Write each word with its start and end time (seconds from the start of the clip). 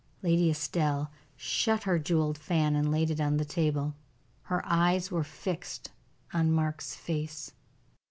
Lady 0.23 0.49
Estelle 0.49 1.11
shut 1.37 1.83
her 1.83 1.99
jeweled 1.99 2.35
fan, 2.35 2.75
and 2.75 2.89
laid 2.89 3.11
it 3.11 3.21
on 3.21 3.37
the 3.37 3.45
table. 3.45 3.93
Her 4.45 4.63
eyes 4.65 5.11
were 5.11 5.23
fixed 5.23 5.91
on 6.33 6.51
Mark's 6.51 6.95
face. 6.95 7.51